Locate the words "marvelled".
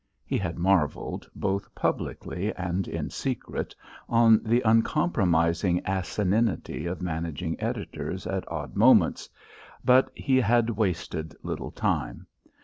0.57-1.29